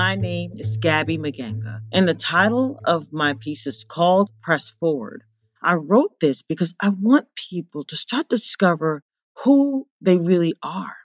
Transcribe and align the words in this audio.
My 0.00 0.14
name 0.14 0.52
is 0.56 0.78
Gabbie 0.78 1.18
Mganga, 1.18 1.82
and 1.92 2.08
the 2.08 2.14
title 2.14 2.80
of 2.86 3.12
my 3.12 3.34
piece 3.34 3.66
is 3.66 3.84
called 3.84 4.30
Press 4.40 4.70
Forward. 4.70 5.24
I 5.62 5.74
wrote 5.74 6.18
this 6.18 6.42
because 6.42 6.74
I 6.80 6.88
want 6.88 7.26
people 7.34 7.84
to 7.84 7.96
start 7.96 8.30
to 8.30 8.36
discover 8.36 9.02
who 9.44 9.86
they 10.00 10.16
really 10.16 10.54
are. 10.62 10.96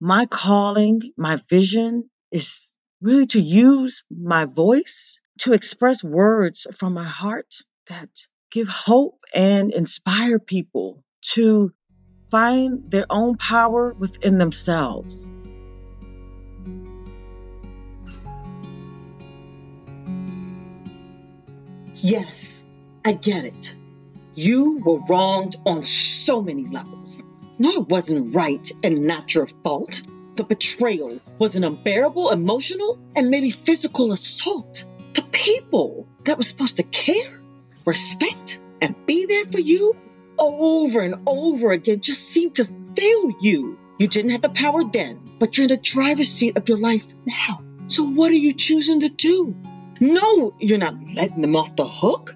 My 0.00 0.26
calling, 0.26 1.00
my 1.16 1.40
vision 1.48 2.10
is 2.30 2.76
really 3.00 3.24
to 3.28 3.40
use 3.40 4.04
my 4.10 4.44
voice 4.44 5.22
to 5.38 5.54
express 5.54 6.04
words 6.04 6.66
from 6.76 6.92
my 6.92 7.08
heart 7.08 7.54
that 7.88 8.10
give 8.50 8.68
hope 8.68 9.18
and 9.32 9.72
inspire 9.72 10.38
people 10.38 11.02
to 11.36 11.72
find 12.30 12.90
their 12.90 13.06
own 13.08 13.38
power 13.38 13.94
within 13.94 14.36
themselves. 14.36 15.26
Yes, 22.04 22.64
I 23.04 23.12
get 23.12 23.44
it. 23.44 23.76
You 24.34 24.80
were 24.80 24.98
wronged 25.08 25.54
on 25.64 25.84
so 25.84 26.42
many 26.42 26.66
levels. 26.66 27.22
No, 27.60 27.70
it 27.70 27.88
wasn't 27.88 28.34
right 28.34 28.68
and 28.82 29.06
not 29.06 29.32
your 29.32 29.46
fault. 29.46 30.02
The 30.34 30.42
betrayal 30.42 31.20
was 31.38 31.54
an 31.54 31.62
unbearable 31.62 32.30
emotional 32.30 32.98
and 33.14 33.30
maybe 33.30 33.52
physical 33.52 34.10
assault. 34.10 34.84
The 35.14 35.22
people 35.22 36.08
that 36.24 36.38
were 36.38 36.42
supposed 36.42 36.78
to 36.78 36.82
care, 36.82 37.38
respect, 37.86 38.58
and 38.80 39.06
be 39.06 39.26
there 39.26 39.44
for 39.44 39.60
you 39.60 39.94
over 40.36 40.98
and 40.98 41.22
over 41.28 41.70
again 41.70 42.00
just 42.00 42.24
seemed 42.24 42.56
to 42.56 42.64
fail 42.64 43.30
you. 43.40 43.78
You 43.98 44.08
didn't 44.08 44.32
have 44.32 44.42
the 44.42 44.48
power 44.48 44.82
then, 44.82 45.20
but 45.38 45.56
you're 45.56 45.66
in 45.66 45.68
the 45.68 45.76
driver's 45.76 46.30
seat 46.30 46.56
of 46.56 46.68
your 46.68 46.80
life 46.80 47.06
now. 47.24 47.62
So 47.86 48.02
what 48.02 48.32
are 48.32 48.34
you 48.34 48.54
choosing 48.54 49.00
to 49.02 49.08
do? 49.08 49.54
No, 50.02 50.52
you're 50.58 50.78
not 50.78 50.96
letting 51.14 51.42
them 51.42 51.54
off 51.54 51.76
the 51.76 51.86
hook. 51.86 52.34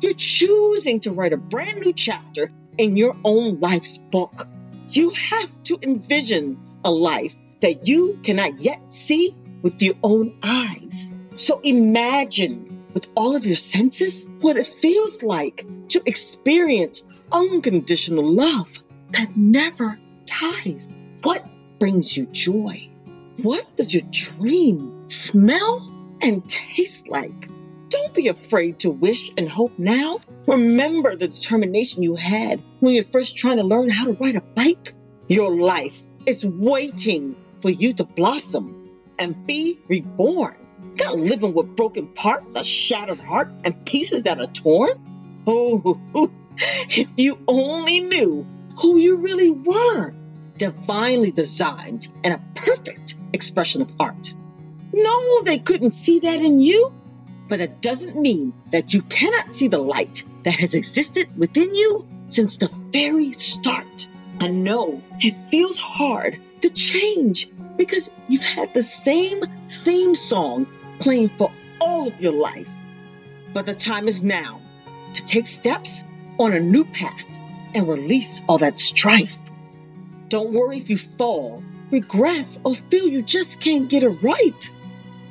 You're 0.00 0.14
choosing 0.14 1.00
to 1.00 1.12
write 1.12 1.34
a 1.34 1.36
brand 1.36 1.80
new 1.80 1.92
chapter 1.92 2.50
in 2.78 2.96
your 2.96 3.14
own 3.22 3.60
life's 3.60 3.98
book. 3.98 4.48
You 4.88 5.10
have 5.10 5.62
to 5.64 5.78
envision 5.82 6.58
a 6.82 6.90
life 6.90 7.36
that 7.60 7.86
you 7.86 8.20
cannot 8.22 8.58
yet 8.58 8.90
see 8.90 9.36
with 9.60 9.82
your 9.82 9.96
own 10.02 10.38
eyes. 10.42 11.12
So 11.34 11.60
imagine 11.62 12.86
with 12.94 13.06
all 13.14 13.36
of 13.36 13.44
your 13.44 13.56
senses 13.56 14.26
what 14.40 14.56
it 14.56 14.66
feels 14.66 15.22
like 15.22 15.62
to 15.88 16.00
experience 16.06 17.04
unconditional 17.30 18.32
love 18.32 18.82
that 19.10 19.36
never 19.36 19.98
dies. 20.24 20.88
What 21.22 21.44
brings 21.78 22.16
you 22.16 22.24
joy? 22.24 22.88
What 23.42 23.76
does 23.76 23.92
your 23.92 24.04
dream 24.10 25.10
smell 25.10 25.93
and 26.24 26.48
taste 26.48 27.08
like? 27.08 27.48
Don't 27.90 28.14
be 28.14 28.28
afraid 28.28 28.80
to 28.80 28.90
wish 28.90 29.30
and 29.36 29.48
hope 29.48 29.78
now. 29.78 30.20
Remember 30.46 31.14
the 31.14 31.28
determination 31.28 32.02
you 32.02 32.16
had 32.16 32.62
when 32.80 32.94
you're 32.94 33.04
first 33.04 33.36
trying 33.36 33.58
to 33.58 33.62
learn 33.62 33.90
how 33.90 34.06
to 34.06 34.14
ride 34.14 34.36
a 34.36 34.40
bike. 34.40 34.94
Your 35.28 35.54
life 35.54 36.02
is 36.26 36.44
waiting 36.44 37.36
for 37.60 37.70
you 37.70 37.92
to 37.94 38.04
blossom 38.04 38.90
and 39.18 39.46
be 39.46 39.78
reborn. 39.88 40.56
Not 40.98 41.18
living 41.18 41.54
with 41.54 41.76
broken 41.76 42.08
parts, 42.08 42.56
a 42.56 42.64
shattered 42.64 43.20
heart, 43.20 43.52
and 43.62 43.84
pieces 43.84 44.24
that 44.24 44.40
are 44.40 44.46
torn. 44.46 45.44
Oh, 45.46 46.00
if 46.56 47.08
you 47.16 47.38
only 47.46 48.00
knew 48.00 48.46
who 48.78 48.96
you 48.98 49.16
really 49.16 49.50
were. 49.50 50.14
Divinely 50.56 51.32
designed 51.32 52.06
and 52.22 52.34
a 52.34 52.42
perfect 52.54 53.16
expression 53.32 53.82
of 53.82 53.94
art. 53.98 54.32
No, 54.96 55.42
they 55.42 55.58
couldn't 55.58 55.92
see 55.92 56.20
that 56.20 56.40
in 56.40 56.60
you 56.60 56.92
but 57.48 57.60
it 57.60 57.80
doesn't 57.80 58.16
mean 58.16 58.52
that 58.70 58.94
you 58.94 59.02
cannot 59.02 59.54
see 59.54 59.68
the 59.68 59.78
light 59.78 60.24
that 60.44 60.54
has 60.54 60.74
existed 60.74 61.28
within 61.36 61.74
you 61.74 62.06
since 62.28 62.56
the 62.56 62.70
very 62.90 63.32
start. 63.32 64.08
I 64.40 64.48
know 64.48 65.02
it 65.20 65.50
feels 65.50 65.78
hard 65.78 66.40
to 66.62 66.70
change 66.70 67.50
because 67.76 68.10
you've 68.28 68.42
had 68.42 68.72
the 68.72 68.82
same 68.82 69.42
theme 69.68 70.14
song 70.14 70.66
playing 70.98 71.28
for 71.28 71.50
all 71.80 72.08
of 72.08 72.20
your 72.20 72.32
life. 72.32 72.70
But 73.52 73.66
the 73.66 73.74
time 73.74 74.08
is 74.08 74.22
now 74.22 74.60
to 75.14 75.24
take 75.24 75.46
steps 75.46 76.02
on 76.38 76.52
a 76.52 76.60
new 76.60 76.84
path 76.84 77.26
and 77.74 77.86
release 77.86 78.42
all 78.48 78.58
that 78.58 78.78
strife. 78.78 79.38
Don't 80.28 80.52
worry 80.52 80.78
if 80.78 80.90
you 80.90 80.96
fall, 80.96 81.62
regress, 81.90 82.58
or 82.64 82.74
feel 82.74 83.06
you 83.06 83.22
just 83.22 83.60
can't 83.60 83.88
get 83.88 84.02
it 84.02 84.08
right. 84.08 84.70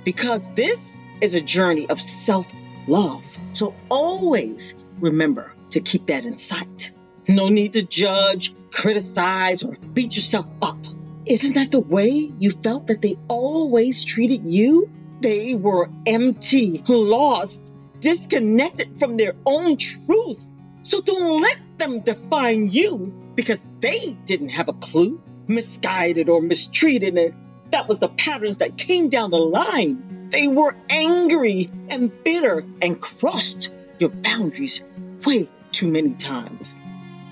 Because 0.04 0.50
this 0.54 1.04
is 1.22 1.36
a 1.36 1.42
journey 1.42 1.90
of 1.90 2.00
self 2.00 2.52
love. 2.88 3.26
So 3.54 3.76
always 3.90 4.76
remember 5.00 5.56
to 5.72 5.80
keep 5.80 6.08
that 6.08 6.26
in 6.26 6.38
sight. 6.38 6.92
No 7.28 7.50
need 7.50 7.74
to 7.74 7.84
judge, 7.84 8.54
criticize, 8.72 9.64
or 9.64 9.78
beat 9.94 10.16
yourself 10.16 10.48
up. 10.62 10.78
Isn't 11.26 11.54
that 11.54 11.72
the 11.72 11.80
way 11.80 12.10
you 12.10 12.52
felt 12.52 12.88
that 12.88 13.02
they 13.02 13.16
always 13.30 14.04
treated 14.04 14.44
you? 14.46 14.90
They 15.22 15.56
were 15.56 15.90
empty, 16.06 16.84
lost, 16.86 17.74
disconnected 18.02 19.00
from 19.00 19.16
their 19.16 19.34
own 19.46 19.78
truth. 19.78 20.44
So 20.82 21.02
don't 21.02 21.42
let 21.42 21.58
them 21.78 22.02
define 22.02 22.70
you 22.70 23.14
because 23.36 23.62
they 23.80 24.18
didn't 24.26 24.50
have 24.50 24.68
a 24.68 24.74
clue, 24.74 25.22
misguided 25.48 26.28
or 26.28 26.42
mistreated. 26.42 27.18
And 27.18 27.34
that 27.74 27.88
was 27.88 28.00
the 28.00 28.08
patterns 28.08 28.60
that 28.60 28.78
came 28.78 29.10
down 29.10 29.32
the 29.32 29.38
line. 29.38 30.30
They 30.30 30.48
were 30.48 30.76
angry 30.92 31.72
and 31.90 32.12
bitter 32.24 32.64
and 32.84 33.02
crossed 33.02 33.74
your 33.98 34.10
boundaries 34.10 34.80
way 35.26 35.50
too 35.72 35.90
many 35.90 36.12
times. 36.14 36.78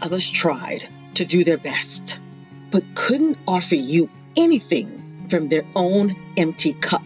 Others 0.02 0.31
tried 0.31 0.88
to 1.16 1.25
do 1.25 1.44
their 1.44 1.59
best, 1.59 2.18
but 2.72 2.96
couldn't 2.96 3.38
offer 3.47 3.75
you 3.75 4.09
anything 4.35 5.28
from 5.29 5.47
their 5.47 5.63
own 5.75 6.16
empty 6.35 6.73
cup. 6.73 7.03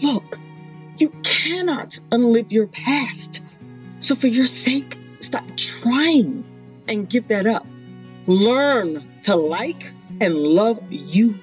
Look, 0.00 0.38
you 0.96 1.10
cannot 1.22 1.98
unlive 2.10 2.52
your 2.52 2.68
past. 2.68 3.44
So, 4.00 4.14
for 4.14 4.28
your 4.28 4.46
sake, 4.46 4.96
stop 5.20 5.44
trying 5.56 6.44
and 6.88 7.08
give 7.08 7.28
that 7.28 7.46
up. 7.46 7.66
Learn 8.26 8.96
to 9.24 9.36
like 9.36 9.92
and 10.20 10.34
love 10.34 10.80
you 10.90 11.38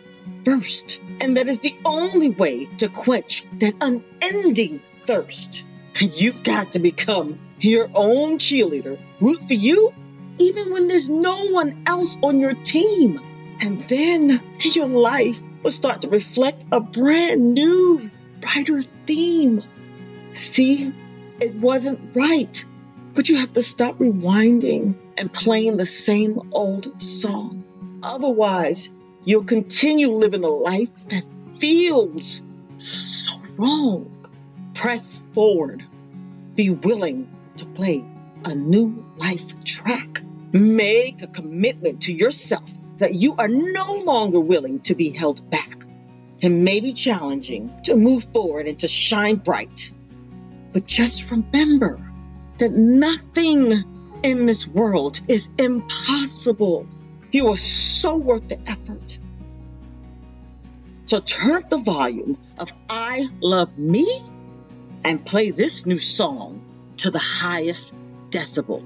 first. 0.46 1.02
And 1.20 1.38
that 1.38 1.48
is 1.48 1.60
the 1.60 1.76
only 1.86 2.30
way 2.30 2.66
to 2.78 2.90
quench 2.90 3.46
that 3.60 3.76
unending 3.82 4.82
thirst. 5.06 5.66
You've 6.00 6.44
got 6.44 6.72
to 6.72 6.80
become 6.80 7.40
your 7.60 7.90
own 7.94 8.38
cheerleader. 8.40 9.00
Root 9.20 9.44
for 9.48 9.54
you 9.54 9.94
even 10.40 10.72
when 10.72 10.88
there's 10.88 11.10
no 11.10 11.48
one 11.48 11.84
else 11.86 12.18
on 12.22 12.40
your 12.40 12.54
team. 12.54 13.20
And 13.62 13.78
then 13.80 14.42
your 14.60 14.88
life 14.88 15.40
will 15.62 15.72
start 15.72 16.02
to 16.02 16.10
reflect 16.10 16.66
a 16.72 16.80
brand 16.80 17.54
new, 17.54 18.10
brighter 18.42 18.82
theme. 18.82 19.64
See, 20.34 20.92
it 21.40 21.56
wasn't 21.56 22.16
right, 22.16 22.66
but 23.14 23.30
you 23.30 23.38
have 23.38 23.54
to 23.54 23.62
stop 23.62 24.00
rewinding 24.00 24.96
and 25.18 25.32
playing 25.32 25.78
the 25.78 25.86
same 25.86 26.50
old 26.52 27.02
song. 27.02 27.64
Otherwise, 28.02 28.90
You'll 29.26 29.46
continue 29.46 30.12
living 30.12 30.44
a 30.44 30.50
life 30.50 30.90
that 31.10 31.24
feels 31.58 32.42
so 32.78 33.34
wrong. 33.58 34.28
Press 34.74 35.22
forward. 35.32 35.86
Be 36.56 36.70
willing 36.70 37.30
to 37.58 37.66
play 37.66 38.04
a 38.44 38.54
new 38.54 39.06
life 39.18 39.64
track. 39.64 40.22
Make 40.52 41.22
a 41.22 41.28
commitment 41.28 42.04
to 42.04 42.14
yourself 42.14 42.70
that 42.98 43.14
you 43.14 43.36
are 43.38 43.48
no 43.48 44.02
longer 44.04 44.40
willing 44.40 44.82
to 44.82 44.96
be 44.96 45.10
held 45.10 45.50
back. 45.50 45.86
It 46.42 46.50
may 46.50 46.82
be 46.82 46.92
challenging 46.92 47.74
to 47.86 47.96
move 47.96 48.26
forward 48.26 48.68
and 48.68 48.78
to 48.80 48.88
shine 48.88 49.38
bright. 49.38 49.92
But 50.74 50.86
just 50.86 51.32
remember 51.32 52.00
that 52.58 52.72
nothing 52.72 53.72
in 54.24 54.46
this 54.46 54.68
world 54.68 55.22
is 55.28 55.50
impossible. 55.58 56.88
You 57.32 57.50
are 57.50 57.58
so 57.58 58.18
worth 58.18 58.48
the 58.50 58.60
effort. 58.70 59.18
So 61.06 61.20
turn 61.20 61.64
up 61.64 61.70
the 61.70 61.78
volume 61.78 62.38
of 62.58 62.72
I 62.90 63.28
Love 63.42 63.78
Me 63.78 64.08
and 65.04 65.26
play 65.26 65.52
this 65.52 65.86
new 65.86 66.00
song 66.00 66.62
to 66.98 67.12
the 67.12 67.20
highest 67.20 67.94
decibel. 68.30 68.82